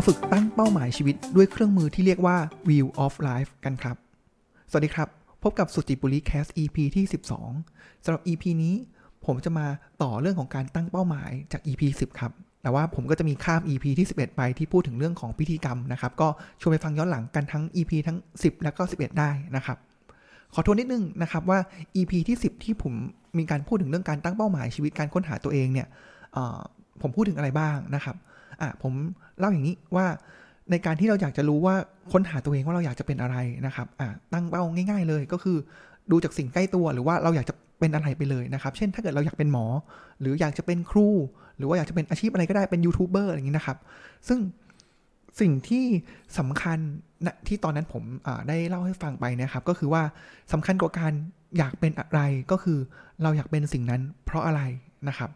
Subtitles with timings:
[0.00, 2.36] มาฝึกตั้งเป้าหมายชีวิตด้วยเครื่องมือที่เรียกว่า
[2.68, 3.96] Wheel of Life กันครับ
[4.70, 5.08] สวัสดีครับ
[5.42, 7.04] พบกับสุจิปุริแคส EP ที่
[7.54, 8.74] 12สำหรับ EP นี้
[9.26, 9.66] ผมจะมา
[10.02, 12.32] ต่อเรื่องของการตั้งเป้าหมายจาก EP 10 ครับ
[12.62, 16.28] แต่ว่าผมก็จะมีข้าม EP ที่ 11 ไปที่พูดถึงเรื่องของพิธีกรรมนะครับ ก็
[16.60, 19.78] ชวนไปฟังย้อนหลังกันทั้ง EP ทั้ง 10 แล้วก็ 11 ได้นะครับ
[20.54, 21.58] ขอทวนนิดนึงนะครับว่า
[21.96, 22.94] EP ที่ 10 ที่ผม
[23.38, 25.86] มีการพูดถึงเรื่องการตั้งเป้าหมายชีวิตการค้นหาตัวเองเนี่ย
[27.02, 28.16] ผมพูดถึงอะไรบ้างนะครับ
[28.60, 28.92] อะผม
[29.38, 30.06] เล่าอย่างนี้ว่า
[30.70, 31.74] ในการที่เราอยากจะรู้ว่า
[32.12, 33.36] ค้นหาตัวเองว่าเราอยากจะเป็นอะไร
[33.66, 35.56] นะครับอะตั้งเป้าง่าย ๆ เลยก็คือ
[36.10, 39.66] ดูจากสิ่งใกล้ตัวหรือว่าเราอยากจะเป็นอะไรไปเลยนะครับ เช่น ถ้าเกิดเราอยากเป็นหมอ
[40.20, 41.08] หรืออยากจะเป็นครู
[41.58, 43.78] หรือว่าอยากจะเป็นอาชีพอะไรก็ได้เป็นยูทูบเบอร์อะไรอย่างนี้นะครับ
[44.28, 44.38] ซึ่ง
[45.40, 45.84] สิ่งที่
[46.38, 46.78] สำคัญ
[47.26, 48.02] นะที่ตอนนั้นผม
[48.48, 50.02] ได้เล่าให้ฟังไปนะครับ ก็คือว่า
[50.52, 51.12] สำคัญกว่าการ
[51.58, 52.78] อยากเป็นอะไรก็คือ
[53.22, 54.62] เราอยากเป็นสิ่งนั้นเพราะอะไร
[55.08, 55.30] นะครับ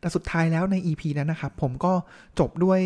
[0.00, 1.92] แต่สุดท้ายแล้วใน EP นั้นนะครับ ผมก็
[2.38, 2.80] จบด้วย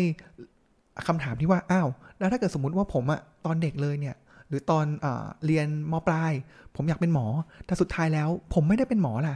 [1.07, 4.15] คำถามที่ว่า อ้าว แล้วถ้าเกิดสมมติว่าผมอะตอนเด็กเลยเนี่ย
[4.47, 5.07] หรือตอนอ
[5.45, 6.31] เรียนมปลาย
[6.75, 7.25] ผมอยากเป็นหมอ
[7.65, 9.35] แต่สุดท้ายแล้ว ผมไม่ได้เป็นหมอล่ะ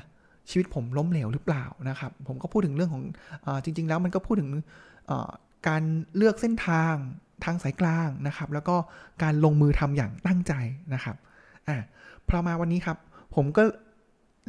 [0.49, 3.03] ชีวิตผมล้มเหลวหรือเปล่านะครับ ผมก็พูดถึงเรื่องของ
[3.45, 4.49] อจริง ๆ แล้วมันก็พูดถึง
[5.67, 5.83] การ
[6.15, 6.93] เลือกเส้นทาง
[7.43, 8.75] ทางสายกลางนะครับ แล้วก็
[9.23, 10.53] การลงมือทำอย่างตั้งใจ
[10.93, 11.15] นะครับ
[11.67, 11.77] อ่า
[12.27, 12.97] พอมาวันนี้ครับ
[13.35, 13.63] ผมก็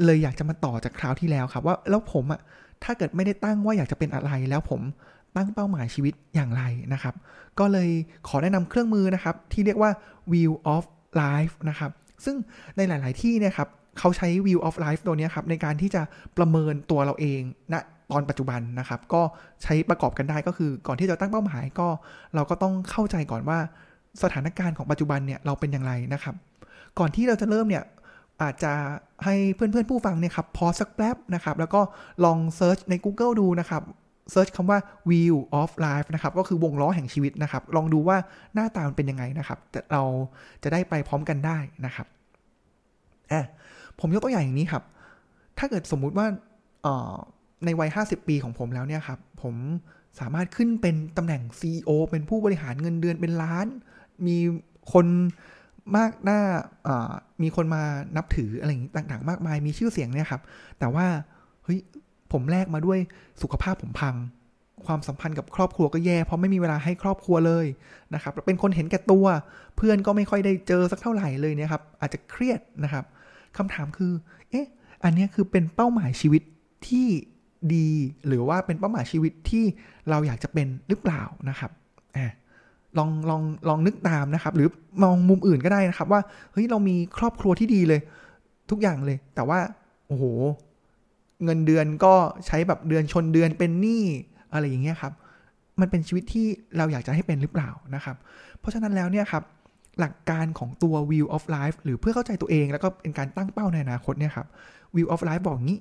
[0.04, 2.40] เลยอยากจะมาต่อจากคราวที่แล้วครับ ว่าแล้วผมอะ
[2.84, 4.80] ถ้าเกิดไม่ได้ตั้งว่าอยากจะเป็นอะไรแล้วผม
[5.36, 6.62] ตั้งเป้าหมายชีวิตอย่างไร
[6.92, 7.14] นะครับ
[7.58, 7.88] ก็เลย
[8.28, 9.90] ขอแนะนำเครื่องมือนะครับ ที่เรียกว่า
[10.30, 10.84] Wheel of
[11.22, 11.90] Life นะครับ
[12.24, 12.36] ซึ่ง
[12.76, 13.68] ในหลาย ๆ ที่เนี่ยครับ
[13.98, 16.02] เขาใช้ Wheel of Life ตัวนี้ครับ ในการที่จะ
[16.36, 17.40] ประเมินตัวเราเอง
[17.72, 19.22] ณนะตอนปัจจุบันนะครับ ก็
[19.62, 21.88] ใช้ประกอบกันได้ก็คือก่อนที่จะตั้งเป้าหมายก็
[22.34, 23.58] เราก็ต้องเข้าใจก่อนว่า
[24.22, 26.34] สถานการณ์ของปัจจุบันเนี่ยเราเป็นอย่างไรนะครับ
[26.98, 27.84] ก่อนที่เราจะเริ่มเนี่ย
[28.42, 28.72] อาจจะ
[29.24, 31.80] ให้เพื่อนๆผู้ฟังเนี่ยครับ pause สักแป๊บนะครับ แล้วก็
[32.24, 33.82] ลอง search ใน Google ดูนะครับ
[34.32, 34.78] search คำว่า
[35.08, 38.16] wheel of life นะครับ ก็คือวงล้อแห่งชีวิตนะครับ ลองดูว่า
[38.54, 39.58] หน้าตามันเป็นยังไงนะครับ
[39.92, 40.02] เรา
[40.62, 42.06] จะได้ไปพร้อมกันได้นะครับ
[43.32, 43.46] อะ
[44.00, 44.82] ผมยกตัวอย่างอย่างนี้ครับ
[45.58, 46.26] ถ้าเกิดสมมุติว่า
[47.64, 49.54] ในวัย 50 ปีของผมแล้วเนี่ยครับ ผม
[50.20, 53.66] สามารถขึ้นเป็นตำแหน่ง CEO เป็นผู้บริหารเงินเดือนเป็นล้าน
[54.26, 54.36] มี
[54.92, 55.06] คน
[55.96, 56.40] มากหน้า
[57.42, 57.82] มีคนมา
[58.16, 60.42] นับถืออะไรต่างๆ มากมายมีชื่อเสียงเนี่ยครับ
[60.78, 61.06] แต่ว่า
[61.64, 61.78] เฮ้ย
[62.32, 62.98] ผมแลกมาด้วย
[63.42, 64.14] สุขภาพผมพัง
[64.86, 67.66] ความสัมพันธ์กับครอบครัวก็แย่ เพราะไม่มีเวลาให้ครอบครัวเลย
[68.14, 69.26] นะครับ เป็นคนเห็นแก่ตัว
[69.76, 73.04] เพื่อนก็ไม่ค่อยได้เจอสักเท่าไหร่เลยเนี่ยครับ อาจจะเครียดนะครับ
[73.56, 74.12] คำถามคือ
[74.50, 74.66] เอ๊ะ
[75.04, 76.42] อันนี้คือเป็นเป้าหมายชีวิต
[76.88, 77.08] ที่
[77.74, 77.90] ดี
[78.26, 79.64] หรือว่าเป็นเป้าหมายชีวิตที่
[80.10, 81.70] เราอยากจะเป็นหรือเปล่านะครับ
[82.16, 82.26] อ่า
[82.98, 84.68] ลองลองลองนึกตามนะครับ หรือ
[85.02, 86.20] มองมุมอื่นก็ได้นะครับว่า
[86.52, 88.00] เฮ้ยเรามีครอบครัวที่ดีเลย
[88.70, 89.58] ทุกอย่างเลย แต่ว่า
[90.08, 90.24] โอ้โห
[91.44, 92.14] เงินเดือนก็
[92.46, 94.04] ใช้แบบเดือนชนเดือนเป็นหนี้
[94.52, 95.12] อะไรอย่างเงี้ยครับ
[95.80, 98.16] มันเป็นชีวิตที่เราอยากจะให้เป็นหรือเปล่านะครับ
[98.58, 99.42] เพราะฉะนั้นแล้วเนี่ยครับ
[99.98, 104.46] หลักการของตัว view of life หรือเพื่อเข้าใจตัวเองแล้วก็เป็นการตั้งเป้าในอนาคตเนี่ยครับ
[104.96, 105.80] view of life บอกงี้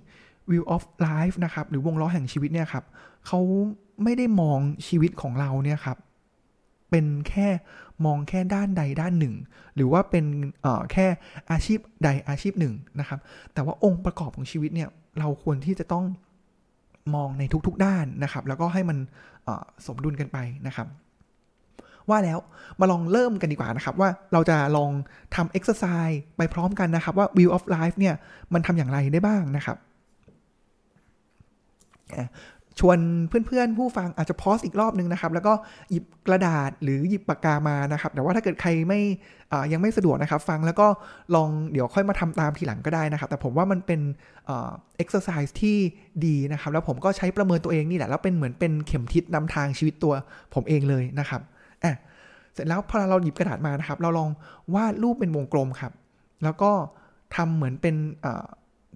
[0.52, 2.84] view of life นะครับหรือวงล้อแห่งชีวิตเนี่ยครับ
[3.28, 3.40] เขา
[4.04, 5.98] ไม่ได้มองชีวิตของเราเนี่ยครับ
[6.90, 7.48] เป็นแค่
[8.06, 9.36] มองแค่ด้านใดด้านหนึ่ง
[9.76, 10.26] หรือว่าเป็น
[10.92, 11.08] แค่
[11.52, 13.20] อาชีพใดอาชีพหนึ่งนะครับ
[13.54, 14.90] แต่ว่าองค์ประกอบของชีวิตเนี่ย
[15.20, 16.06] เราควรที่จะต้อง
[17.16, 18.98] มองในทุกๆด้านนะครับ แล้วก็ให้มัน
[19.86, 20.38] สมดุลกันไป
[20.68, 20.88] นะครับ
[22.10, 22.40] ว่าแล้ว
[22.80, 24.92] มาลองเริ่มกันดีกว่านะครับ ว่าเราจะลอง
[25.36, 28.16] ทำเอ็กซ์ไซส์ไปพร้อมกันนะครับ ว่า view of life เนี่ย
[28.54, 29.78] มันทำอย่างไรได้บ้างนะครับ
[32.80, 32.98] ชวน
[33.30, 35.54] เพื่อนๆ ผู้ฟังอาจจะพอสอีกรอบนึงนะครับ แล้วก็
[35.92, 39.02] หยิบกระดาษหรือหยิบปากกามานะครับ แต่ว่าถ้าเกิดใครไม่
[39.72, 40.88] ยังไม่สะดวกนะครับ ฟังแล้วก็
[41.36, 44.02] ลองเดี๋ยวค่อยมาทำตามทีหลังก็ได้นะครับ แต่ผมว่ามันเป็น
[44.48, 45.78] เexercise ที่
[46.26, 50.14] ดีนะครับ แล้วผมก็ใช้ประเมินตัวเองนี่แหละ แล้วเป็นเหมือนเป็นเข็มทิศนำทางชีวิตตัว
[50.54, 51.42] ผมเองเลยนะครับ
[51.84, 51.96] อะ
[52.54, 54.30] เสร็จแล้วพอเราหยิบกระดาษมานะครับ เราลอง
[54.76, 55.92] วาดรูปเป็นวงกลมครับ
[56.44, 56.72] แล้วก็
[57.36, 57.96] ทำเหมือนเป็น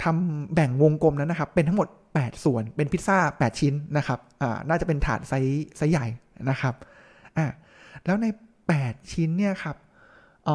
[0.04, 6.06] ทำแบ่งวงกลมนั้นนะครับ เป็นทั้งหมด 8 ส่วนเป็นพิซซ่า 8 ชิ้นนะครับอ่าน่าจะเป็นถาด size size ใหญ่
[6.50, 6.76] นะครับ
[7.38, 7.46] อ่า
[8.06, 8.26] แล้วใน
[8.70, 9.76] 8 ชิ้นเนี่ยครับ
[10.48, 10.50] อ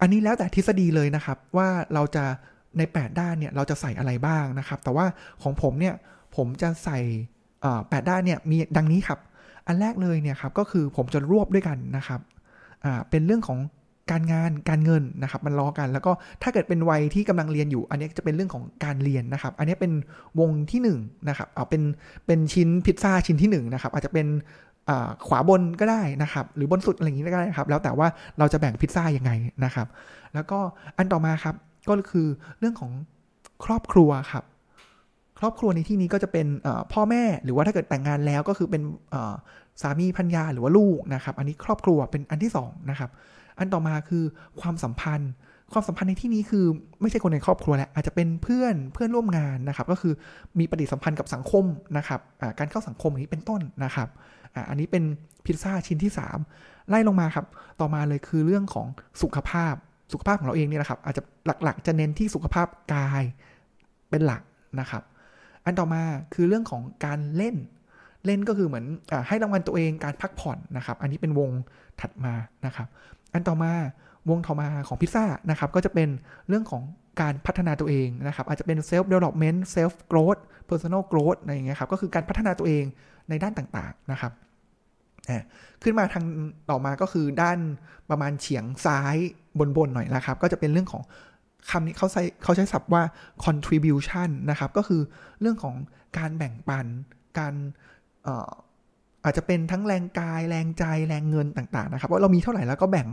[0.00, 2.24] อันนี้แล้วแต่ทฤษฎีเลยนะครับ ว่าเราจะ
[2.78, 5.06] ใน 8 ด้านเนี่ยเราจะใส่อะไรบ้างนะครับ แต่ว่า
[5.42, 5.94] ของผมเนี่ย
[6.36, 6.98] ผมจะใส่
[7.88, 9.20] แปดด้านเนี่ยมีดังนี้ครับ
[9.66, 12.20] อันแรกเลยเนี่ยครับก็คือผมจะรวบด้วยกันนะครับ
[13.10, 13.58] เป็นเรื่องของ
[14.12, 16.12] การงานการเงินนะครับมันล้อกัน แล้วก็
[16.42, 19.92] ถ้าเกิดเป็นวัยที่กำลังเรียนอยู่ อันนี้จะเป็นเรื่องของการเรียนนะครับ อันนี้เป็น
[20.40, 20.88] วงที่1น
[21.28, 21.82] นะครับเอาเป็น
[22.26, 24.26] เป็นชิ้นพิซซ่าชิ้นที่1นนะครับอาจจะเป็น
[25.26, 28.06] ขวาบนก็ได้นะครับ หรือบนสุดอะไรอย่างนี้ก็ได้ครับ แล้วแต่ว่า
[28.38, 29.32] เราจะแบ่งพิซซ่ายังไง
[29.64, 29.86] นะครับ
[30.34, 30.58] แล้วก็
[30.96, 31.54] อันต่อมาครับ
[31.88, 32.26] ก็คือ
[32.58, 32.92] เรื่องของ
[33.64, 34.44] ครอบครัวครับ
[35.40, 36.46] คครอบครัวในที่นี้ก็จะเป็น
[36.92, 38.82] พ่อแม่หรือว่าถ้าเกิดแต่งงานแล้วก็คือเป็น
[39.82, 43.10] สามีพัญญาหรือว่าลูกนะครับ อันนี้ครอบครัวเป็นอันที่2นะครับ
[43.58, 44.24] อันต่อมาคือ
[44.60, 45.30] ความสัมพันธ์
[45.72, 46.64] ความสัมพันธ์ในที่นี้คือ
[47.00, 50.14] ไม่ใช่คนในครอบครัวแหละอาจจะเป็นเพื่อนเพื่อนร่วมงานนะครับ ก็คือ
[50.58, 51.64] มีปฏิสัมพันธ์กับสังคม
[51.96, 52.20] นะครับ
[52.58, 54.08] การเข้าสังคมอย่างนี้เป็นต้นนะครับ
[54.68, 55.04] อันนี้เป็น
[55.44, 56.12] พิซซ่าชิ้นที่
[56.50, 57.46] 3 ไล่ลงมาครับ
[57.80, 58.86] ต่อมาเลยคือเรื่องของ
[59.22, 59.74] สุขภาพ
[60.12, 61.22] สุขภาพของเราเองเนี่ยนะครับ อาจจะ
[61.64, 63.22] หลักๆ จะเน้นที่สุขภาพกาย
[64.10, 64.42] เป็นหลัก
[64.80, 65.02] นะครับ
[65.64, 66.02] อันต่อมา
[66.34, 67.56] คือเรื่องของการเล่น
[68.26, 71.50] เล่นก็คือเหมือนอให้รางวัลตัวเองการพักผ่อนนะครับ อันนี้เป็นวง
[72.00, 72.34] ถัดมา
[72.66, 72.88] นะครับ
[73.32, 73.72] อันต่อมา
[74.30, 76.08] วงต่อมาของพิซซ่านะครับก็จะเป็น
[76.48, 76.82] เรื่องของ
[77.20, 82.84] การพัฒนาตัวเองนะครับอาจจะเป็น self development self growth personal growth อะไรอย่างเงี้ยครับก็คือการพัฒนาตัวเอง
[83.28, 84.32] ในด้านต่างๆนะครับ
[85.82, 86.24] ขึ้นมาทาง
[86.70, 87.58] ต่อมาก็คือด้าน
[88.10, 89.16] ประมาณเฉียงซ้าย
[89.76, 91.02] บนๆหน่อยนะครับ ก็จะเป็นเรื่องของ
[91.70, 93.02] คำนี้เขาใช้เขาใช้ศัพท์ว่า
[93.44, 95.02] contribution นะครับ ก็คือ
[95.40, 95.74] เรื่องของ
[96.18, 96.86] การแบ่งปัน
[97.38, 97.54] การ
[99.24, 103.08] อาจจะเป็นทั้งแรงกายแรงใจแรงเงินต่างๆนะครับว่าเรามีเท่าไหร่แล้วก็แบ่ง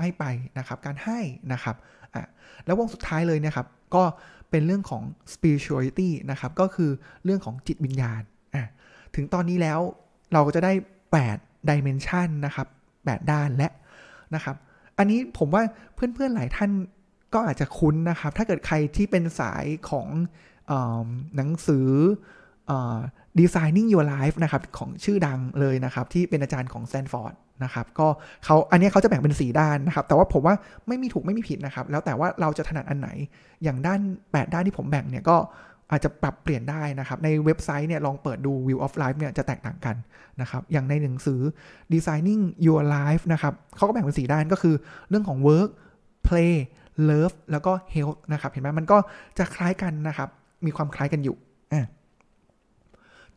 [0.00, 0.24] ให้ไป
[0.58, 1.18] นะครับ การให้
[1.52, 1.76] นะครับ
[2.14, 2.22] อะ
[2.66, 4.02] แล้ววงสุดท้ายเลยนะครับ ก็
[4.50, 5.02] เป็นเรื่องของ
[5.32, 6.90] spirituality นะครับ ก็คือ
[7.24, 8.22] เรื่องของจิตวิญญาณ
[8.54, 8.64] อะ
[9.14, 9.80] ถึงตอนนี้แล้ว
[10.32, 10.72] เราก็จะได้
[11.20, 12.66] 8 dimension นะครับ
[12.98, 13.70] 8 ด้านและ
[14.34, 14.56] นะครับ
[14.98, 15.62] อันนี้ผมว่า
[15.94, 16.70] เพื่อนๆหลายท่าน
[17.34, 20.08] ก็อาจจะคุ้นนะครับ ถ้าเกิดใครที่เป็นสายของ
[20.70, 20.72] อ
[21.36, 21.88] หนังสือ
[23.38, 27.34] Designing Your Life นะครับของชื่อดังเลยนะครับ ที่เป็นอาจารย์ของแซนฟอร์ด
[27.64, 28.08] นะครับก็
[28.44, 30.54] เขาอันนี้เขาจะแบ่งเป็นสีด้านนะครับ แต่ว่าผมว่า
[30.88, 33.08] ไม่มีถูกไม่มีผิดนะครับ แล้วแต่ว่าเราจะถนัดอันไหน
[33.64, 35.36] อย่างด้าน 8 ด้านที่ผมแบ่งเนี่ยก็
[35.90, 39.96] อาจจะปรับเปลี่ยนได้นะครับ ในเว็บไซต์เนี่ยลองเปิดดู View of Life เนี่ยจะแตกต่างกัน
[40.40, 41.40] นะครับ อย่างในหนังสือ
[41.92, 44.74] Designing Your Life นะครับเขาก็แบ่งเป็นสีด้านก็คือ
[45.08, 45.70] เรื่องของ work
[46.28, 46.54] play
[47.08, 48.98] love แล้วก็ health นะครับ เห็นไหมมันก็
[49.38, 50.28] จะคล้ายกันนะครับ
[50.66, 51.36] มีความคล้ายกันอยู่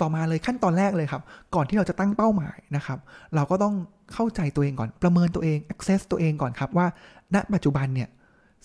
[0.02, 1.22] ต่อมาเลยขั้นตอนแรกเลยครับ
[1.56, 3.00] ก่อนที่เราจะตั้งเป้าหมายนะครับ
[3.36, 3.76] เราก็ต้อง
[4.14, 6.88] เข้าใจตัวเองก่อน ประเมินตัวเอง access ตัวเองก่อนครับว่า
[7.36, 8.10] ณ ปัจจุบันเนี่ย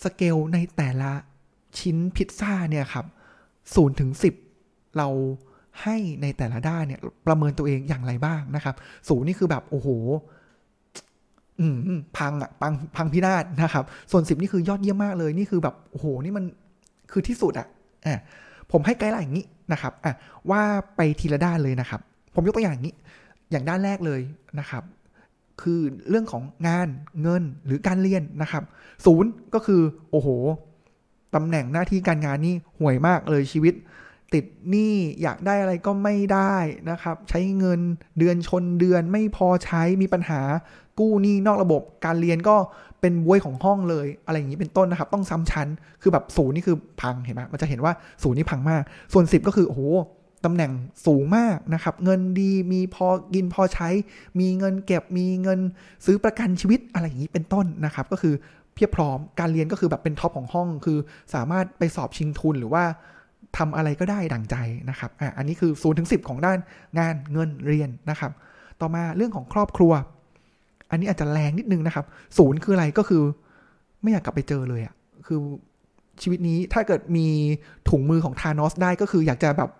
[0.04, 1.10] สเกลในแต่ละ
[1.78, 3.06] ชิ้นพิซซ่าเนี่ยครับ
[3.74, 4.34] ศูนย์ถึงสิบ
[4.96, 5.08] เรา
[5.82, 8.74] ให้ในแต่ละด้านเนี่ย ประเมินตัวเองอย่างไรบ้างนะครับ
[9.08, 9.88] ศูนย์นี่คือแบบโอ้โห
[11.60, 16.44] อืมพังอะพังพังพินาศนะครับ ส่วนสิบนี่คือยอดเยี่ยมมากเลย นี่คือแบบโอ้โหนี่มัน
[17.12, 17.68] คือที่สุดอะ
[18.06, 18.20] อะ
[18.72, 20.12] ผมให้ไกด์ไลน์อย่างนี้นะครับอะ
[20.50, 20.62] ว่า
[20.96, 22.00] ไปทีละด้านเลยนะครับ
[22.34, 22.94] ผมยกตัวอย่างนี้
[23.50, 24.20] อย่างด้านแรกเลย
[24.58, 24.82] นะครับ
[25.62, 26.88] คือเรื่องของงาน
[27.22, 28.64] เงินหรือการเรียนนะครับ
[29.06, 30.28] ศูนย์ก็คือโอ้โห
[31.34, 33.74] ตำแหน่งหน้าที่การงานนี่ห่วยมากเลยชีวิต
[34.34, 36.54] ติดหนี้อยากได้อะไรก็ไม่ได้
[36.90, 37.80] นะครับ ใช้เงิน
[38.18, 40.40] เดือนชนเดือนไม่พอใช้มีปัญหา
[40.98, 42.56] กู้หนี้นอกระบบ การเรียนก็
[43.00, 45.68] เป็นบวยของห้องเลย อะไรอย่างนี้เป็นต้นนะครับ ต้องซ้ำชั้น
[46.02, 47.92] คือแบบศูนย์นี่คือพังเห็นไหมมันจะเห็นว่า
[48.22, 48.82] ศูนย์นี่พังมาก
[49.12, 49.82] ส่วน 10 ก็คือโอ้โห
[50.44, 50.72] ตำแหน่ง
[51.06, 53.88] สูงมากนะครับ เงินดีมีพอกินพอใช้
[54.40, 55.60] มีเงินเก็บมีเงิน
[56.04, 58.34] ซื้อประกันชีวิตอะไรอย่างนี้เป็นต้นนะครับ ก็คือ
[58.74, 60.98] เพียบพร้อมการเรียนก็คือแบบเป็นท็อปของห้อง คือ
[61.34, 62.84] สามารถไปสอบชิงทุนหรือว่า
[63.58, 64.56] ทำอะไรก็ได้ดั่งใจ
[64.90, 66.58] นะครับอะอันนี้คือ0ูนถึงสิของด้าน
[66.98, 68.32] งานเงินเรียนนะครับ
[68.80, 69.92] ต่อมาเรื่องของครอบครัว
[70.90, 72.04] อันนี้อาจจะแรงนิดนึงนะครับ
[72.38, 73.22] ศูนย์คืออะไรก็คือ
[74.02, 74.94] ไม่อยากกลับไปเจอเลยอะ
[75.26, 75.38] คือ
[76.22, 77.26] ชีวิตนี้ถ้าเกิดมี
[77.88, 79.70] ถุงมือของทานอสได้ก็คืออยากจะแบบ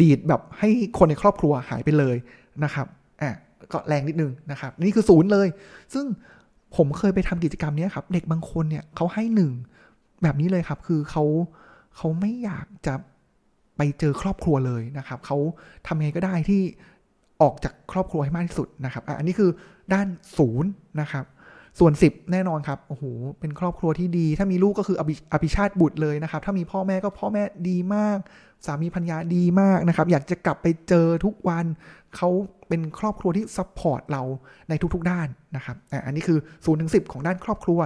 [0.00, 2.16] ดีดแบบให้คนในครอบครัวหายไปเลย
[2.64, 2.86] นะครับ
[3.22, 3.30] อะ
[3.72, 5.48] ก็แรงนิดนึงนะครับ นี่คือศูนย์เลย
[5.94, 6.04] ซึ่ง
[6.76, 9.52] ผมเคยไปทำกิจกรรมนี้ครับ เด็กบางคนเนี่ยเขาให้หนึ่ง
[10.22, 11.24] แบบนี้เลยครับ คือเขา
[11.96, 12.94] เขาไม่อยากจะ
[13.76, 15.38] ไปเจอครอบครัวเลยนะครับ เขา
[15.86, 16.62] ทำไงก็ได้ที่
[17.42, 19.50] ออกจากครอบครัวให้มากที่สุดนะครับ อันนี้คือ
[19.92, 20.06] ด้าน
[20.38, 21.24] ศูนย์นะครับ
[21.78, 23.04] ส่วน 10 แน่นอนครับ โอ้โห
[23.40, 24.96] เป็นครอบครัวที่ดี ถ้ามีลูกก็คือ
[25.32, 28.18] อภิชาติบุตรเลยนะครับ ถ้ามีพ่อแม่ก็พ่อแม่ดีมาก
[28.66, 31.66] สามีภรรยาดีมากนะครับ อยากจะกลับไปเจอทุกวัน
[32.16, 32.28] เขา
[32.68, 34.22] เป็นครอบครัวที่ support เรา
[34.68, 35.76] ในทุกๆด้านนะครับ
[36.06, 37.80] อันนี้คือศูนย์ถึงสิบของด้านครอบครัว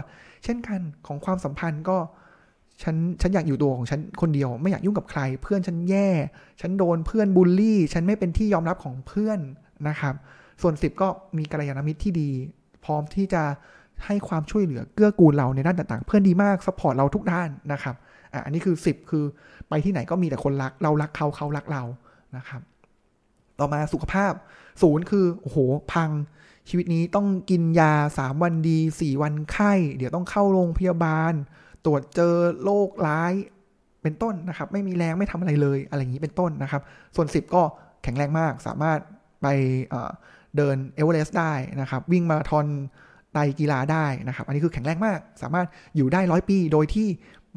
[0.45, 1.99] เช่นกันของความสัมพันธ์ก็
[2.83, 6.09] ฉันฉันอยากอยู่ตัวของฉันคนเดียว ไม่อยากยุ่งกับใคร เพื่อนฉันแย่
[6.61, 9.39] ฉันโดนเพื่อนบูลลี่ ฉันไม่เป็นที่ยอมรับของเพื่อน
[9.89, 10.15] นะครับ
[10.63, 12.31] ส่วน 10 ก็มีกัลยาณมิตรที่ดี
[12.85, 13.43] พร้อมที่จะ
[14.07, 17.95] ให้ความช่วยเหลือเกื้อกูลเราในด้านต่างๆ เพื่อนดีมาก support เราทุกด้านนะครับ
[18.33, 19.25] อะอันนี้คือ 10 คือ
[19.69, 21.83] ไปที่ไหนก็มีแต่คนรักเรารักเขาเขารักเรา
[22.37, 22.61] นะครับ
[23.59, 24.33] ต่อมาสุขภาพ
[24.83, 25.59] ศูนย์คือโอ้โห
[25.93, 26.11] พัง
[26.69, 31.33] ชีวิตนี้ต้องกินยา 3 วันดี 4 วันไข้ เดี๋ยวต้องเข้าโรงพยาบาล
[31.85, 32.35] ตรวจเจอ
[32.65, 33.33] โรคร้าย
[34.03, 36.83] เป็นต้นนะครับ ไม่มีแรงไม่ทำอะไรเลยอะไรอย่างนี้เป็นต้นนะครับ
[37.17, 37.63] ส่วน 10 ก็
[38.03, 38.99] แข็งแรงมากสามารถ
[39.43, 39.47] ไป
[40.57, 42.67] เดินเอเวอเรสต์ได้นะครับ วิ่งมาราธอน
[43.33, 47.09] ไตกีฬาได้นะครับ อันนี้คือแข็งแรงมาก สามารถอยู่ได้ร้อยปี โดยที่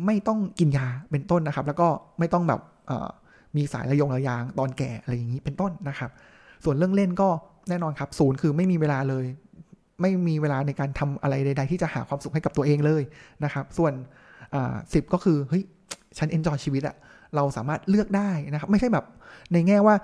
[0.05, 1.87] ไม่ต้องกินยาเป็นต้นนะครับ แล้วก็
[2.19, 2.61] ไม่ต้องแบบ
[3.55, 6.11] มีสายระยงระยางตอนแก่อะไรอย่างนี้เป็นต้นนะครับ
[6.63, 7.29] ส่วนเรื่องเล่นก็
[7.69, 9.25] แน่นอนครับศูนย์คือไม่มีเวลาเลย
[10.01, 13.03] ไม่มีเวลาในการทำอะไรใด ๆ ที่จะหาความสุขให้กับตัวเองเลย
[13.43, 13.93] นะครับ ส่วน
[14.93, 15.63] สิบก็คือเฮ้ย
[16.17, 16.95] ฉันเอนจอยชีวิตอะ
[17.35, 19.05] เราสามารถเลือกได้นะครับ ไม่ใช่แบบ
[19.53, 19.95] ในแง่ว่า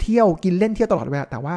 [0.00, 1.56] เที่ยวกินเล่นเที่ยวตลอดเวลาแต่ว่า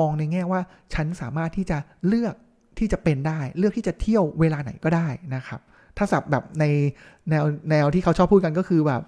[0.00, 0.60] มองในแง่ว่า
[0.94, 1.78] ฉันสามารถที่จะ
[2.08, 2.34] เลือก
[2.78, 5.60] ที่จะเป็นได้ เลือกที่จะเที่ยวเวลาไหนก็ได้นะครับ
[5.96, 6.64] ถ้าสับแบบใน
[7.30, 9.02] แนวแนวที่เขาชอบพูดกันก็คือแบบ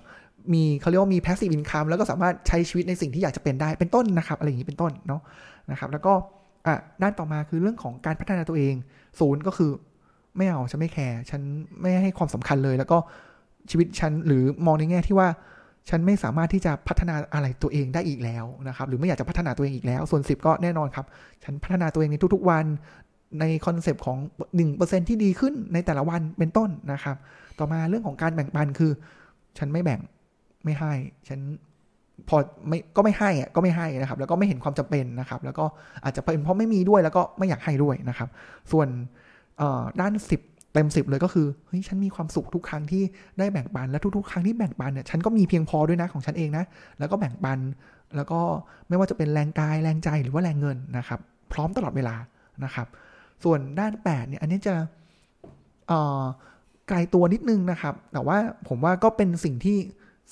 [0.52, 5.20] มีเขาเรียกว่ามี passive income แล้วก็สามารถใช้ชีวิตในสิ่งที่อยากจะเป็นได้เป็นต้นนะครับ อะไรอย่างนี้เป็นต้นเนาะ
[5.70, 6.12] นะครับ แล้วก็
[6.67, 8.75] อะด้านต่อมาคือเรื่องของการพัฒนาตัวเอง
[9.21, 9.71] ศูนย์ก็คือ
[10.37, 11.40] ไม่เอาฉันไม่แคร์ฉัน
[11.81, 12.99] ไม่ให้ความสำคัญเลย แล้วก็
[13.71, 15.29] ชีวิตฉันหรือมองในแง่ที่ว่า
[15.90, 21.07] ฉันไม่สามารถที่จะพัฒนาอะไรตัวเองได้อีกแล้วนะครับ หรือไม่อยากจะพัฒนาตัวเองอีกแล้ว ส่วน 10 ก็แน่นอนครับ
[21.45, 22.67] ฉันพัฒนาตัวเองในทุกๆวัน
[23.40, 24.19] ในคอนเซปต์ของ
[24.64, 27.17] 1%ที่ดีขึ้นในแต่ละวันเป็นต้นนะครับ
[27.59, 28.93] ต่อมาเรื่องของการแบ่งปันคือ
[29.59, 30.00] ฉันไม่แบ่ง
[30.64, 30.93] ไม่ให้
[31.29, 31.40] ฉัน
[32.28, 32.36] พอ
[32.68, 35.64] ไม่ก็ไม่ให้อะก็ไม่ให้นะครับ แล้วก็ไม่เห็นความจำเป็นนะครับ แล้วก็
[36.04, 38.28] อาจจะเป็นเพราะไม่มีด้วยแล้วก็ไม่อยากให้ด้วยนะครับ
[38.72, 38.88] ส่วน
[40.00, 40.12] ด้าน
[40.42, 43.02] 10 เต็มสิบเลยก็คือเฮ้ยฉันมีความสุขทุกครั้งที่
[43.38, 46.64] ได้แบ่งปันและทุกๆ ครั้งที่แบ่งปันเนี่ยฉันก็มีเพียงพอด้วยนะของฉันเองนะ
[46.98, 47.58] แล้วก็แบ่งปัน
[48.16, 48.40] แล้วก็
[48.88, 51.20] ไม่ว่าจะเป็นแรงกายแรงใจหรือว่าแรงเงินนะครับ
[51.52, 52.16] พร้อมตลอดเวลา
[52.64, 52.86] นะครับ
[53.44, 54.74] ส่วนด้าน8เนี่ยอันนี้จะ
[56.88, 58.36] ไกลตัวนิดนึงนะครับ แต่ว่า
[58.68, 59.78] ผมว่าก็เป็นสิ่งที่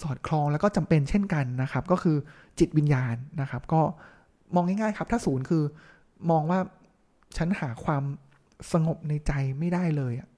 [0.02, 2.17] สอดคล้องแล้วก็จำเป็นเช่นกันนะครับ ก็คือ
[2.59, 3.81] จิตวิญญาณนะครับ ก็
[4.55, 5.62] มองง่ายๆครับ ถ้าศูนย์คือ
[6.31, 6.59] มองว่า
[7.37, 8.02] ฉันหาความ
[8.73, 10.28] สงบในใจไม่ได้เลยอะ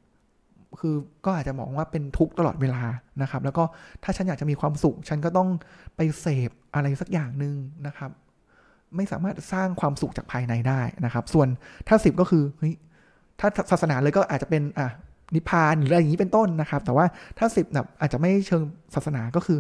[0.81, 2.83] คือก็อาจจะมองว่าเป็นทุกข์ตลอดเวลา
[3.23, 3.65] นะครับ แล้วก็
[4.05, 5.49] ถ้าฉันอยากจะมีความสุข ฉันก็ต้อง
[5.97, 7.55] ไปเสพอะไรสักอย่างหนึ่ง
[7.87, 8.11] นะครับ
[8.97, 11.49] ไม่สามารถสร้างความสุขจากภายในได้นะครับ ส่วน
[11.89, 12.75] ถ้าสิบก็คือเฮ้ย
[13.41, 14.89] ถ้าศาสนาเลยก็อาจจะเป็นอะ
[15.35, 17.07] นิพพานหรืออะไรอย่างนี้เป็นต้นนะครับ แต่ว่า
[17.39, 18.63] ถ้าสิบแบบอาจจะไม่เชิง
[18.95, 19.59] ศาสนาก็คือ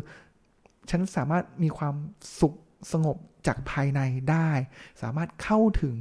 [0.90, 1.94] ฉันสามารถมีความ
[2.40, 2.54] สุข
[2.92, 4.00] สงบจากภายใน
[4.30, 4.48] ได้
[5.02, 5.96] สามารถเข้าถึง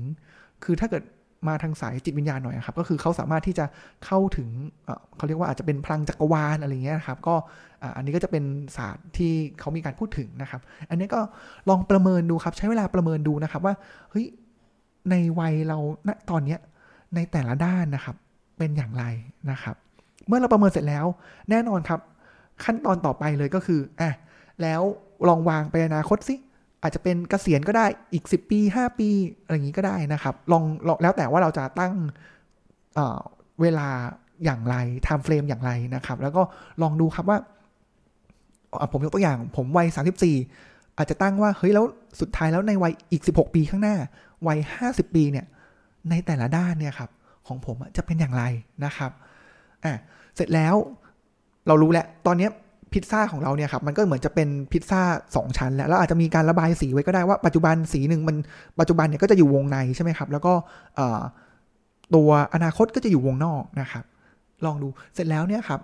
[0.64, 1.04] คือถ้าเกิด
[1.48, 3.66] มาทางสายจิตวิญญาณหน่อยครับ ก็คือเขาสามารถที่จะ
[4.06, 4.50] เข้าถึง
[5.16, 7.36] เขาเรียกว่าอาจจะเป็นพลังจักรวาลอะไรเงี้ยครับ ก็
[7.96, 8.44] อันนี้ก็จะเป็น
[8.78, 11.22] ศาสตร์ที่เขามีการพูดถึงนะครับ อันนี้ก็
[11.70, 13.74] ลองประเมินดูครับ ใช้เวลาประเมินดูนะครับว่า
[14.10, 14.26] เฮ้ย
[15.10, 16.60] ในวัยเราณตอนเนี้ย
[17.16, 18.16] ในแต่ละด้านนะครับ
[18.60, 19.04] เป็นอย่างไร
[19.52, 19.76] นะครับ
[20.28, 21.06] เมื่อเราประเมินเสร็จแล้ว
[21.50, 22.00] แน่นอนครับ
[22.64, 24.12] ขั้นตอนต่อไปเลยก็คืออะ
[24.62, 24.82] แล้ว
[25.28, 26.36] ลองวางไปอนาคตสิ
[26.82, 29.10] อาจจะเป็นเกษียณก็ได้อีก 10 ปี 5 ปี
[29.44, 31.94] อะไรอย่างนี้ก็ได้นะครับ ลองลองแล้วแต่ว่าเราจะตั้ง
[32.96, 33.88] เเวลา
[34.46, 36.42] อย่างไรไทม์เฟรมอย่างไรนะครับ แล้วก็
[36.82, 37.38] ลองดูครับว่า
[38.92, 39.88] ผมยกตัวอย่างผมวัย
[40.42, 41.86] 34 อาจจะตั้งว่า เฮ้ยแล้ว
[42.22, 43.96] สุดท้ายแล้วในวัยอีก 16 ปีข้างหน้า
[44.48, 45.46] วัย 50 ปีเนี่ย
[46.10, 47.10] ในแต่ละด้านเนี่ยครับ
[47.50, 48.44] ของผมจะเป็นอย่างไร
[48.86, 49.12] นะครับ
[49.86, 49.94] อะ
[50.36, 50.76] เสร็จแล้ว
[51.68, 52.48] เรารู้แล้วตอนนี้
[52.94, 55.02] พิซซ่าของเราเนี่ยครับมันก็เหมือนจะเป็นพิซซ่า
[55.36, 58.36] สองชั้นแล้วแล้วอาจจะมีการระบายสีไว้ก็ได้ว่าปัจจุบันสีหนึ่งมัน
[58.80, 60.54] ปัจจุบันเนี่ยก็จะอยู่วงในใช่ไหมครับ แล้วก็
[62.16, 64.04] ตัวอนาคตก็จะอยู่วงนอกนะครับ
[64.66, 65.80] ลองดูเสร็จแล้วเนี่ยครับ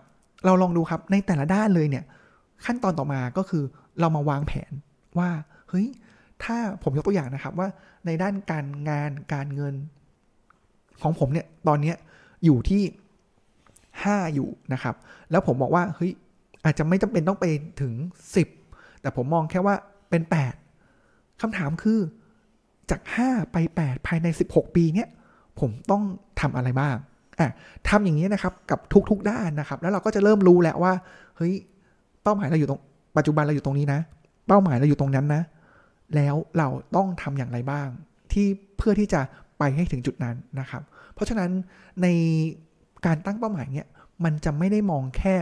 [0.46, 2.04] เราลองดูครับในแต่ละด้านเลยเนี่ย
[2.66, 3.64] ขั้นตอนต่อมาก็คือ
[4.00, 4.72] เรามาวางแผน
[5.18, 5.30] ว่า
[5.70, 5.88] เฮ้ย
[6.44, 7.68] ถ้าผมยกตัวอย่างนะครับว่า
[8.06, 9.76] ในด้านการงานการเงิน
[11.02, 11.94] ของผมเนี่ยตอนนี้
[12.46, 12.82] อยู่ที่
[14.04, 14.96] ห้าอยู่นะครับ
[15.32, 16.12] แล้วผมบอกว่าเฮ้ย
[16.66, 17.46] อาจจะไม่จำเป็นต้องไป
[17.82, 17.94] ถึง
[18.48, 19.76] 10 แต่ผมมองแค่ว่า
[20.10, 20.22] เป็น
[20.82, 22.00] 8คำถามคือ
[22.92, 25.10] จาก 5 ไป 8 ภายใน 16 ปีเนี้ย
[25.60, 26.04] ผมต้อง
[26.40, 26.96] ทำอะไรบ้าง
[27.40, 27.50] อะ
[27.90, 30.94] ทำอย่างนี้นะครับกับทุกๆด้านนะครับ แล้วเราก็จะเริ่มรู้แล้วว่า
[31.38, 31.54] เฮ้ย
[32.24, 32.82] เป้าหมายเราอยู่ตรง
[33.18, 34.00] ปัจจุบันเราอยู่ตรงนี้นะ
[34.48, 35.42] เป้าหมายเราอยู่ตรงนั้นนะ
[36.16, 37.88] แล้วเราต้องทำอย่างไรบ้าง
[38.32, 38.48] ที่
[38.78, 39.22] เพื่อที่จะ
[39.58, 40.84] ไปให้ถึงจุดนั้นนะครับ
[41.14, 41.52] เพราะฉะนั้น
[42.02, 42.08] ใน
[43.06, 43.88] การตั้งเป้าหมายเนี้ย
[44.24, 45.34] มันจะไม่ได้มองแค่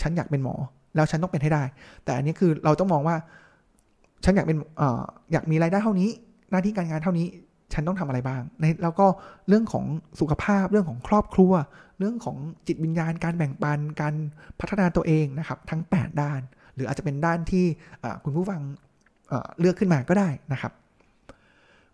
[0.00, 0.54] ฉันอยากเป็นหมอ
[0.94, 1.62] แล้วฉันต้องเป็นให้ได้
[2.04, 3.16] แต่อันนี้คือเราต้องมองว่า
[4.24, 4.82] ฉันอยากเป็นอ
[5.32, 6.08] อยากมีรายได้เท่านี้
[6.50, 7.26] หน้าที่การงานเท่านี้
[7.74, 9.06] ฉันต้องทำอะไรบ้างในแล้วก็
[9.48, 9.84] เรื่องของ
[10.20, 11.52] สุขภาพเรื่องของครอบครัว
[11.98, 12.36] เรื่องของ
[12.66, 14.14] จิตวิญญาณ การแบ่งปันการ
[14.60, 16.40] พัฒนาตัวเองนะครับ ทั้ง 8 ด้าน
[16.74, 17.64] หรืออาจจะเป็นด้านที่
[18.24, 18.60] คุณผู้ฟัง
[19.60, 20.72] เลือกขึ้นมาก็ได้นะครับ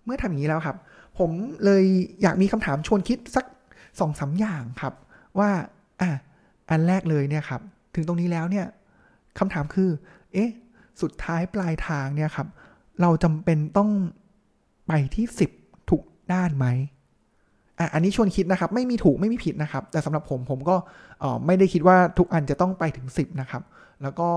[0.05, 0.77] เมื่อทำอย่างนี้แล้วครับ
[1.19, 1.31] ผม
[1.65, 1.85] เลย
[2.23, 3.45] อยากมีคำถามชวนคิดสัก
[4.01, 4.95] สองสาอย่างครับ
[5.39, 5.51] ว่า
[6.01, 6.11] อะ
[6.71, 7.61] อันแรกเลยเนี่ยครับ
[7.95, 8.67] ถึงตรงนี้แล้วเนี่ย
[9.39, 9.91] คำถามคือ
[10.33, 10.51] เอ๊ะ
[11.03, 12.49] สุดท้ายปลายทางเนี่ยครับ
[13.01, 13.91] เราจำเป็นต้อง
[14.89, 15.51] ไปที่สิบ
[15.91, 16.01] ทุก
[16.33, 16.67] ด้านไหม
[17.79, 20.77] อะอันนี้ชวนคิดนะครับ ไม่มีถูกไม่มีผิดนะครับ แต่สำหรับผมผมก็
[21.47, 23.63] ไม่ได้คิดว่าทุกอันจะต้องไปถึงสิบนะครับ
[24.03, 24.29] แล้วก็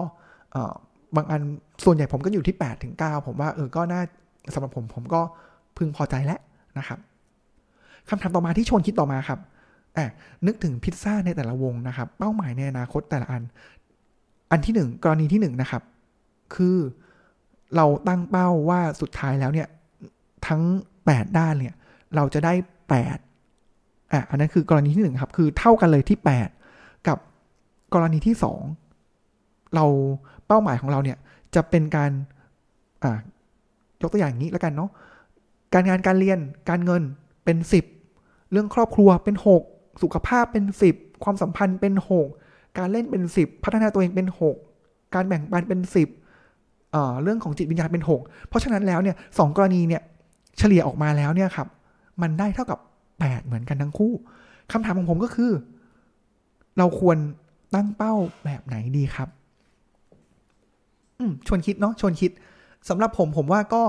[1.16, 1.42] บางอัน
[1.86, 4.02] ส่วนใหญ่ผมก็อยู่ที่8ปดถึงเผมว่าเออก็น่า
[4.54, 5.22] สำหรับผมผมก็
[5.78, 6.40] พึงพอใจแล้ว
[6.78, 7.00] นะครับ
[8.10, 9.40] คำถามต่อมาที่ชวนคิดต่อมาครับ
[9.98, 10.06] อะ
[10.46, 13.44] นึกถึงพิซซ่าในแต่ละวงนะครับ เป้าหมายในอนาคตแต่ละอัน
[14.52, 15.84] อันที่หนึ่งกรณีที่หนึ่งนะครับ
[16.56, 16.78] คือ
[17.76, 19.68] เราตั้งเป้าว่าสุดท้ายแล้วเนี่ย
[20.48, 20.62] ทั้ง
[21.04, 21.76] 8 ด้านเนี่ย
[22.16, 26.18] เราจะได้ 8อะอันนั้นคือกรณีที่1ครับ คือเท่ากันเลยที่
[26.64, 27.18] 8 กับ
[27.94, 28.36] กรณีที่
[29.06, 29.86] 2 เรา
[30.48, 31.18] เป้าหมายของเราเนี่ย
[31.56, 32.12] จะเป็นการ
[33.04, 33.20] อ่า
[34.02, 34.90] ยกตัวอย่างนี้แล้วกันเนาะ
[35.74, 37.04] การงานการเรียนการเงิน
[37.46, 37.58] เป็น
[38.04, 39.36] 10 เรื่องครอบครัวเป็น
[39.68, 41.94] 6 สุขภาพเป็น 10 ความสัมพันธ์เป็น
[42.36, 45.80] 6 การเล่นเป็น 10 พัฒนาตัวเองเป็น 6 การแบ่งปันเป็น
[46.36, 50.02] 10เอ่อเรื่องของจิตวิญญาณเป็น 6 เพราะฉะนั้นแล้วเนี่ยสกรณีเนี่ย
[50.58, 51.68] เฉลี่ยออกมาแล้วเนี่ยครับ
[52.22, 52.80] มันได้เท่ากับ
[53.14, 54.14] 8 เหมือนกันทั้งคู่
[54.72, 55.52] คำถามของผมก็คือ
[56.78, 57.18] เราควร
[57.76, 58.14] ตั้งเป้า
[58.46, 59.30] แบบไหนดีครับ
[61.20, 62.32] อืมชวนคิดเนาะชวนคิด
[62.90, 63.82] สำหรับผมผมว่าก็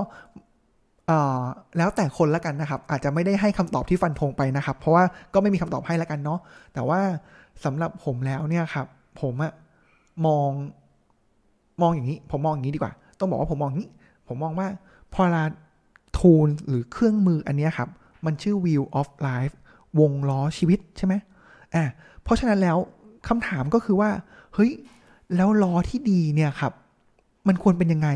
[1.77, 5.03] แล้วแต่คนละกันนะครับ อาจจะไม่ได้ให้คำตอบที่ฟันธงไปนะครับ เพราะว่า
[5.33, 6.39] ก็ไม่มีคำตอบให้ละกันเนาะ
[6.73, 6.99] แต่ว่า
[7.65, 8.87] สำหรับผมแล้วเนี่ยครับ
[9.21, 9.53] ผมอะ
[10.25, 10.49] มอง
[11.81, 13.87] มองอย่างนี้ ผมมองอย่างนี้ดีกว่า ต้องบอกว่าผมมองนี้
[14.27, 14.67] ผมมองว่า
[15.13, 15.43] พอลา
[16.17, 17.89] ทูลหรือเครื่องมืออันนี้ครับ
[18.25, 19.53] มันชื่อ wheel of life
[19.99, 21.13] วงล้อชีวิตใช่ไหม
[21.73, 21.83] อ่า
[22.23, 22.77] เพราะฉะนั้นแล้ว
[23.27, 24.09] คำถามก็คือว่า
[24.53, 24.71] เฮ้ย
[25.35, 26.73] แล้วล้อที่ดีเนี่ยครับ
[27.47, 28.09] มันควรเป็นยังไง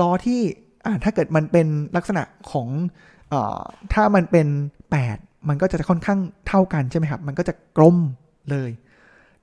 [0.00, 0.40] ล้อที่
[1.04, 1.66] ถ้าเกิดมันเป็น
[1.96, 2.68] ลักษณะของ
[3.32, 3.34] อ
[3.92, 4.46] ถ้ามันเป็น
[4.98, 7.96] 8 มันก็จะค่อนข้างเท่ากันใช่ไหมครับ มันก็จะกลม
[8.50, 8.70] เลย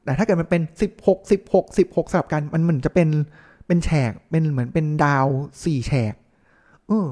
[0.03, 0.61] แต่ถ้าเกิดมันเป็น
[1.01, 3.09] 16 16 16สลับกัน มันเหมือนจะเป็น
[3.67, 5.27] เป็นแฉก เป็นเหมือนเป็นดาว
[5.63, 6.13] สี่แฉก
[6.87, 7.07] เออ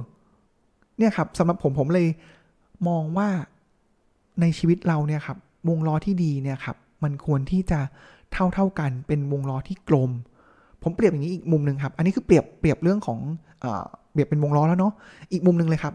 [0.97, 2.07] เนี่ยครับสำหรับผมผมเลย
[2.87, 3.29] มองว่า
[4.41, 5.37] ในชีวิตเราเนี่ยครับ
[5.69, 7.79] วงล้อที่ดีเนี่ยครับ มันควรที่จะ
[8.31, 10.11] เท่าเท่ากัน เป็นวงล้อที่กลม
[10.83, 13.19] ผมเปรียบอย่างนี้อีกมุมหนึ่งครับ อันนี้คือเปรียบเปรียบเรื่องของ
[14.13, 14.93] เปรียบเป็นวงล้อแล้วเนาะ
[15.31, 15.93] อีกมุมหนึ่งเลยครับ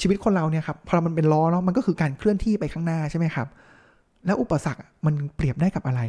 [0.00, 3.48] ชีวิตคนเราเนี่ยครับพอมันเป็นล้อเนาะมันก็คือการเคลื่อนที่ไปข้างหน้าใช่ไหมครับ
[4.26, 6.00] แล้วอุปสรรคมันเปรียบได้กับอะไร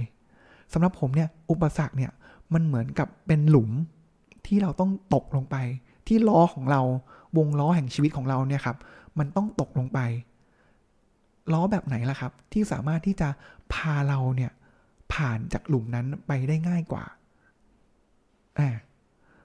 [0.74, 2.12] สำหรับผมเนี่ยอุปสรรคเนี่ย
[2.54, 3.70] มันเหมือนกับเป็นหลุม
[4.48, 5.56] ที่เราต้องตกลงไป
[6.08, 6.82] ที่ล้อของเรา
[7.38, 8.78] วงล้อแห่งชีวิตของเราเนี่ยครับ
[9.20, 10.00] มันต้องตกลงไป
[11.54, 13.30] ล้อแบบไหนล่ะครับ ที่สามารถที่จะ
[13.74, 14.52] พาเราเนี่ย
[15.14, 17.04] ผ่านจากหลุมนั้นไปได้ง่ายกว่า
[18.60, 18.70] อ่า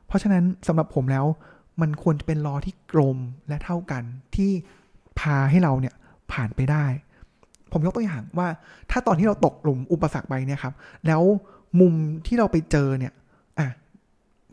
[0.07, 1.25] เพราะฉะนั้นสำหรับผมแล้ว
[1.81, 4.03] มันควรจะเป็นล้อที่กลมและเท่ากัน
[4.37, 4.51] ที่
[5.19, 5.95] พาให้เราเนี่ย
[6.33, 6.85] ผ่านไปได้
[7.73, 8.49] ผมยกตัวอย่างว่า
[8.91, 10.75] ถ้าตอนที่เราตกหลุมอุปสรรคไปเนี่ยครับ
[11.07, 11.23] แล้ว
[11.81, 11.95] มุม
[12.27, 13.13] ที่เราไปเจอเนี่ย
[13.59, 13.69] อะ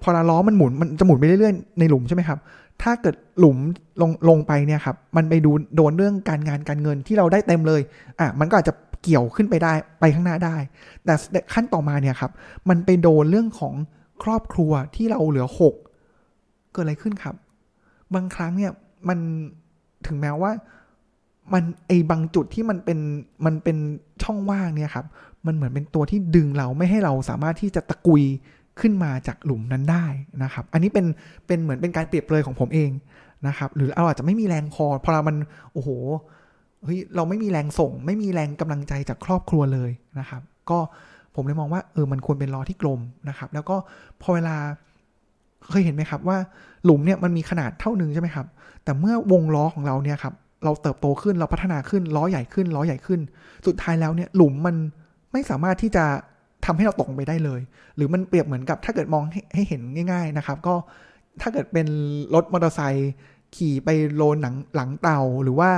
[0.01, 2.39] พอล้อมันหมุนมันจะหมุนไปเรื่อยๆในหลุมใช่ไหมครับ
[2.81, 3.57] ถ้าเกิดหลุม
[4.01, 7.81] ลงลงไปเนี่ยครับ มันไปดูโดนเรื่องการงานการเงินที่เราได้เต็มเลย
[8.19, 10.55] อะมันก็อาจจะเกี่ยวขึ้นไปได้ไปข้างหน้าได้
[11.05, 11.13] แต่
[11.53, 12.31] ขั้นต่อมาเนี่ยครับ
[12.69, 13.73] มันไปโดนเรื่องของ
[14.23, 15.75] ครอบครัวที่เราเหลือหก
[16.73, 17.35] เกิดอะไรขึ้นครับ
[18.13, 18.71] บางครั้งเนี่ย
[19.09, 19.19] มัน
[20.07, 20.51] ถึงแม้ว่า
[21.53, 22.99] มันไอบางจุดที่มันเป็น
[23.45, 23.77] มันเป็น
[24.23, 25.05] ช่องว่างเนี่ยครับ
[25.47, 28.23] มันเหมือนเป็นตัวที่ดึงเราไม่ให้เราสามารถที่จะตะกุย
[28.79, 30.05] ขึ้นมาจากหลุมนั้นได้
[30.43, 31.05] นะครับ อันนี้เป็น
[31.47, 32.91] เป็นเหมือนเป็นการเปรียบเลยของผมเอง
[33.47, 35.37] นะครับ หรือเราอาจจะไม่มีแรงพอพอเรามัน
[35.73, 35.89] โอ้โห
[36.83, 40.79] เฮ้ยเราไม่มีแรงส่ง ไม่มีแรงกำลังใจจากครอบครัวเลยนะครับ ก็
[41.35, 43.75] ผมเลยมองว่าเออมันควรเป็นล้อที่กลมนะครับ แล้วก็
[44.21, 44.55] พอเวลา
[45.69, 46.37] เคยเห็นไหมครับว่า
[46.85, 48.47] หลุมเนี่ยมันมีขนาดเท่านึงใช่ไหมครับ
[48.83, 53.19] แต่เมื่อวงล้อของเราเนี่ยครับเราเติบโตขึ้นเราพัฒนาขึ้นล้อใหญ่ขึ้นล้อใหญ่ขึ้น
[53.67, 54.75] สุดท้ายแล้วเนี่ยหลุมมัน
[55.31, 56.05] ไม่สามารถที่จะ
[56.65, 57.61] ทำให้เราตกไปได้เลย
[57.95, 60.75] หรือมันเปรียบเหมือนกับถ้าเกิดมองให้เห็นง่าย ๆนะครับ ก็
[61.41, 61.87] ถ้าเกิดเป็น
[62.33, 63.11] รถมอเตอร์ไซค์
[63.55, 65.69] ขี่ไปโลนหนังหลังเต่าหรือว่า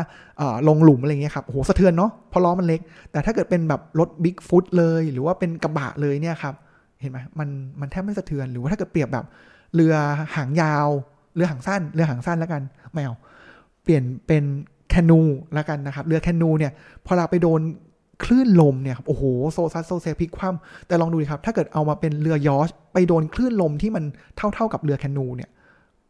[0.68, 6.56] ลงหลุมอะไรเงี้ยครับโหสะเทือนเนาะเพราะล้อมันเล็ก แต่ถ้าเกิดเป็นแบบรถบิ๊กฟุตเลย หรือว่าเป็นกระบะเลยเนี่ยครับ
[7.02, 9.26] เห็นไหมมันมันแทบไม่สะเทือนหรือว่าถ้าเกิดเปรียบแบบ
[9.76, 9.96] เรือ
[10.36, 10.88] หางยาว
[11.36, 13.16] เรือหางสั้น เรือหางสั้นแล้วกันไม่เอา
[13.84, 14.44] เปลี่ยนเป็น
[14.90, 15.22] แคนู
[15.54, 16.72] แล้วกันนะครับ เรือแคนูเนี่ย
[17.06, 17.62] พอเราไปโดน
[18.24, 24.04] คลื่นลมเนี่ยโอ้โหโซซัดโซเซพลิกคว่ำแต่ลองดูดิครับ ถ้าเกิดเอามาเป็นเรือยอช์ตไปโดนคลื่นลมที่มัน
[24.36, 25.50] เท่าๆกับเรือแคนูเนี่ย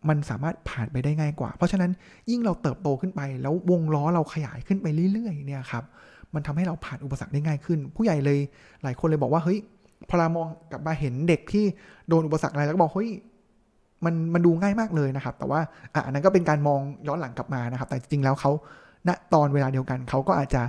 [0.09, 1.91] มันสามารถผ่านไปได้ง่ายกว่า เพราะฉะนั้น
[2.29, 5.83] ยิ่งเราเติบโตขึ้นไป แล้ววงล้อเราขยายขึ้นไปเรื่อยๆเนี่ยครับ
[6.33, 8.39] มันทำให้เราผ่านอุปสรรคได้ง่ายขึ้น ผู้ใหญ่เลย
[8.83, 9.59] หลายคนเลยบอกว่าเฮ้ย
[10.09, 11.65] พอเรามองกลับมาเห็นเด็กที่
[12.07, 13.09] โดนอุปสรรคอะไรแล้วก็บอกเฮ้ย
[14.05, 15.59] มันมันดูง่ายมากเลยนะครับ แต่ว่า
[15.93, 18.51] อะอันนั้นก็เป็นการมองย้อนหลังกลับมานะครับ แต่จริงๆแล้วเขา
[19.07, 20.61] ณตอนเวลาเดียวกันเขาก็อาจจะ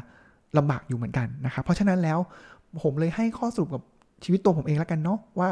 [0.58, 2.18] ลำบากอยู่เหมือนกันนะครับ เพราะฉะนั้นแล้ว
[2.82, 3.82] ผมเลยให้ข้อสรุปกับ
[4.24, 5.50] ชีวิตตัวผมเองแล้วกันเนาะว่า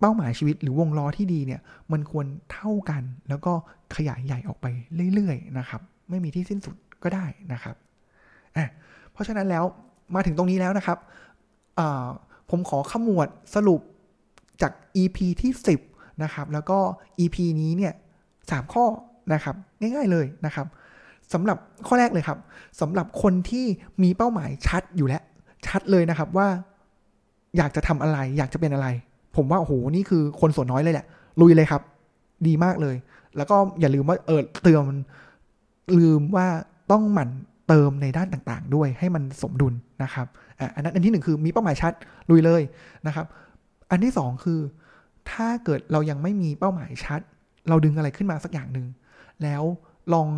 [0.00, 1.60] เป้าหมายชีวิตหรือวงล้อที่ดีเนี่ย
[1.92, 3.52] มันควรเท่ากันแล้วก็
[3.96, 4.66] ขยายใหญ่ออกไป
[5.14, 7.76] เรื่อยๆนะครับ ไม่มีที่สิ้นสุดก็ได้นะครับ
[8.56, 8.68] อะ
[9.12, 9.64] เพราะฉะนั้นแล้ว
[10.14, 10.98] มาถึงตรงนี้แล้วนะครับ
[12.50, 13.80] ผมขอขมวดสรุป
[14.62, 14.72] จาก
[15.02, 15.91] EP ที่ 10
[16.22, 16.78] นะครับ แล้วก็
[17.18, 17.92] EP นี้เนี่ย
[18.50, 18.84] สามข้อ
[19.32, 20.66] นะครับ ง่ายๆเลยนะครับ
[21.32, 22.38] สำหรับข้อแรกเลยครับ
[22.80, 23.66] สำหรับคนที่
[24.02, 25.22] มีเป้าหมายชัดอยู่แล้ว
[25.66, 26.48] ชัดเลยนะครับว่า
[27.56, 28.88] อยากจะทำอะไร อยากจะเป็นอะไร
[29.36, 31.06] ผมว่าโอ้โหนี่คือคนส่วนน้อยเลยแหละ
[31.40, 31.82] ลุยเลยครับ
[32.46, 32.96] ดีมากเลย
[33.36, 34.84] แล้วก็อย่าลืมว่าเออเตือน
[35.98, 36.46] ลืมว่า
[36.90, 37.30] ต้องหมั่น
[37.68, 40.26] เติมในด้านต่างๆ ด้วยให้มันสมดุลนะครับ
[40.74, 41.92] อันนั้นอันที่หนึ่งคือมีเป้าหมายชัด
[42.30, 42.62] ลุยเลย
[43.06, 43.26] นะครับ
[43.90, 44.60] อันที่สองคือ
[45.30, 47.20] ถ้าเกิดเรายังไม่มีเป้าหมายชัด
[47.68, 48.86] เราดึงอะไรขึ้นมาสักอย่างหนึ่ง
[49.42, 49.62] แล้ว
[50.12, 50.28] ลอง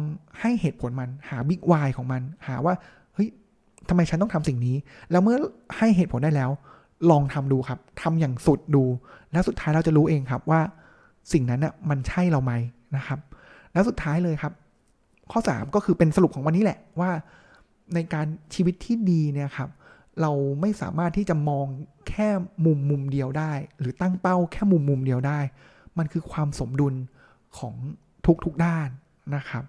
[0.40, 2.74] ให้เหตุผลมันหาบิ๊กวายของมัน หาว่า
[3.14, 3.28] เฮ้ย
[3.88, 4.76] ทำไมฉันต้องทำสิ่งนี้
[5.10, 5.36] แล้วเมื่อ
[5.78, 6.50] ให้เหตุผลได้แล้ว
[7.10, 8.84] ลองทำดูครับทำอย่างสุดดู
[9.32, 10.60] แล้วสุดท้ายเราจะรู้เองครับว่า
[11.32, 12.52] สิ่งนั้นน่ะมันใช่เราไหม
[12.96, 13.18] นะครับ
[13.72, 14.52] แล้วสุดท้ายเลยครับ
[15.30, 17.10] ข้อ 3 ก็คือเป็นสรุปของวันนี้แหละว่า
[17.94, 19.70] ในการชีวิตที่ดีเนี่ยครับ
[20.20, 21.66] เราไม่สามารถที่จะมอง
[22.08, 22.28] แค่
[22.64, 25.38] มุมมุมเดียวได้ หรือตั้งเป้าแค่มุมมุมเดียวได้
[25.98, 26.94] มันคือความสมดุล
[27.58, 27.74] ของ
[28.44, 28.88] ทุกๆด้าน
[29.36, 29.64] นะครับ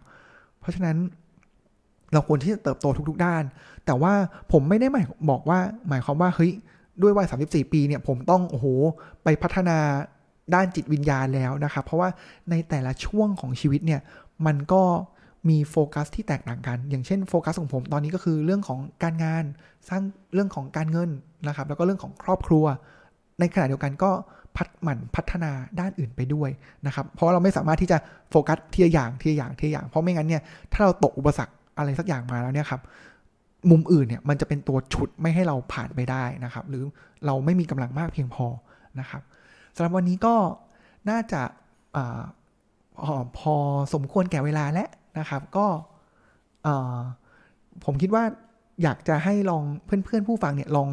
[0.60, 0.97] เพราะฉะนั้น
[2.13, 3.43] เราควรที่จะเติบโตทุก ๆ ด้าน
[3.86, 4.13] แต่ว่า
[4.51, 6.51] ผมไม่ได้หมายบอกว่า หมายความว่าเฮ้ย
[7.01, 8.65] ด้วยวัย 34 ปีเนี่ยผมต้องโอ้โห
[9.23, 9.77] ไปพัฒนา
[10.53, 12.10] ด้านจิตวิญญาณแล้วนะครับ เพราะว่า
[12.49, 14.01] ในแต่ละช่วงของชีวิตเนี่ย
[14.45, 14.84] มันก็
[15.49, 19.43] มีโฟกัสที่แตกต่างกัน อย่างเช่นโฟกัสของผมตอนนี้ก็คือเรื่องของการงาน
[19.89, 20.03] สร้าง
[20.34, 21.10] เรื่องของการเงิน
[21.47, 22.65] นะครับ แล้วก็เรื่องของครอบครัว
[23.39, 24.12] ในขณะเดียวกันก็
[24.58, 26.49] พัฒหมั่นพัฒนาด้านอื่นไปด้วย
[26.86, 27.97] นะครับ เพราะเราไม่สามารถที่จะ
[28.31, 32.81] โฟกัสทีละอย่างทีละอย่างทีละอย่าง เพราะไม่งั้นเนี่ย ถ้าเราตกอุปสรรคอะไรสักอย่างมาแล้วเนี่ยครับ
[33.69, 36.84] มุมอื่นเนี่ยมันจะเป็นตัวฉุดไม่ให้เราผ่านไปได้นะครับ หรือ
[37.25, 38.45] เราไม่มีกำลังมากเพียงพอ
[38.99, 39.21] นะครับ
[39.75, 40.36] สำหรับวันนี้ก็
[41.10, 41.41] น่าจะ
[41.95, 41.97] อ
[43.38, 43.55] พอ
[43.93, 45.65] สมควรแก่เวลาแล้ว นะครับ ก็
[47.86, 48.23] ผมคิดว่า
[48.84, 50.89] อยากจะให้ลองเพื่อนๆผู้ฟังเนี่ยลอง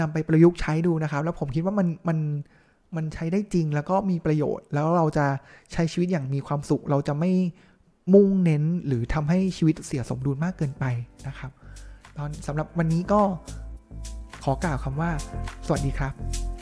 [0.00, 2.18] นำไปประยุกต์ใช้ดูนะครับ แล้วผมคิดว่ามันมัน
[2.96, 5.26] มันใช้ได้จริงแล้วก็มีประโยชน์ แล้วเราจะ
[5.72, 7.32] ใช้ชีวิตอย่างมีความสุข เราจะไม่
[8.14, 10.84] มุ่งเน้นหรือทำให้ชีวิตเสียสมดุลมากเกินไป
[11.26, 11.50] นะครับ
[12.16, 13.20] ตอนสำหรับวันนี้ก็
[14.44, 15.10] ขอกล่าวคำว่า
[15.66, 16.55] สวัสดีครับ